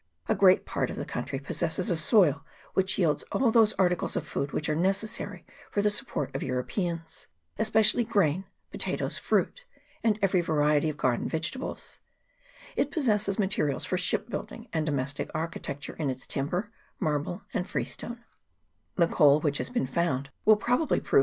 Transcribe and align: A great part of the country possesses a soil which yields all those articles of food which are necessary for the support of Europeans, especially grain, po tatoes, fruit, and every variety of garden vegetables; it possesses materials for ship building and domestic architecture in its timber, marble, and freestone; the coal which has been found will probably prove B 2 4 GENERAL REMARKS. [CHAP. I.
A 0.27 0.33
great 0.33 0.65
part 0.65 0.89
of 0.89 0.95
the 0.97 1.05
country 1.05 1.37
possesses 1.37 1.91
a 1.91 1.95
soil 1.95 2.43
which 2.73 2.97
yields 2.97 3.21
all 3.31 3.51
those 3.51 3.73
articles 3.73 4.15
of 4.15 4.25
food 4.27 4.51
which 4.51 4.67
are 4.67 4.75
necessary 4.75 5.45
for 5.69 5.83
the 5.83 5.91
support 5.91 6.33
of 6.35 6.41
Europeans, 6.41 7.27
especially 7.59 8.03
grain, 8.03 8.45
po 8.71 8.79
tatoes, 8.79 9.19
fruit, 9.19 9.67
and 10.03 10.17
every 10.19 10.41
variety 10.41 10.89
of 10.89 10.97
garden 10.97 11.27
vegetables; 11.29 11.99
it 12.75 12.89
possesses 12.89 13.37
materials 13.37 13.85
for 13.85 13.95
ship 13.95 14.27
building 14.27 14.67
and 14.73 14.87
domestic 14.87 15.29
architecture 15.35 15.93
in 15.95 16.09
its 16.09 16.25
timber, 16.25 16.71
marble, 16.99 17.43
and 17.53 17.67
freestone; 17.69 18.23
the 18.95 19.05
coal 19.07 19.39
which 19.39 19.59
has 19.59 19.69
been 19.69 19.85
found 19.85 20.31
will 20.45 20.55
probably 20.55 20.59
prove 20.59 20.59
B 20.59 20.61
2 20.61 20.61
4 20.65 20.67
GENERAL 20.67 20.89
REMARKS. 20.89 21.09
[CHAP. 21.09 21.13
I. 21.13 21.19